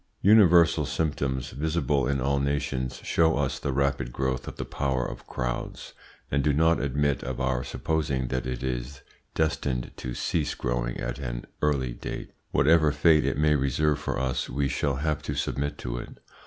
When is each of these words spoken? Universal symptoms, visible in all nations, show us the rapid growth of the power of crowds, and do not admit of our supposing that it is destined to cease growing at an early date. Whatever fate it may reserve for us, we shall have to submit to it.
Universal 0.23 0.87
symptoms, 0.87 1.51
visible 1.51 2.07
in 2.07 2.19
all 2.19 2.39
nations, 2.39 2.99
show 3.03 3.37
us 3.37 3.59
the 3.59 3.71
rapid 3.71 4.11
growth 4.11 4.47
of 4.47 4.55
the 4.55 4.65
power 4.65 5.05
of 5.05 5.27
crowds, 5.27 5.93
and 6.31 6.43
do 6.43 6.53
not 6.53 6.79
admit 6.81 7.21
of 7.23 7.39
our 7.39 7.63
supposing 7.63 8.29
that 8.29 8.47
it 8.47 8.63
is 8.63 9.03
destined 9.35 9.91
to 9.97 10.15
cease 10.15 10.55
growing 10.55 10.97
at 10.99 11.19
an 11.19 11.45
early 11.61 11.93
date. 11.93 12.31
Whatever 12.49 12.91
fate 12.91 13.23
it 13.27 13.37
may 13.37 13.53
reserve 13.53 13.99
for 13.99 14.17
us, 14.17 14.49
we 14.49 14.67
shall 14.67 14.95
have 14.95 15.21
to 15.21 15.35
submit 15.35 15.77
to 15.77 15.99
it. 15.99 16.17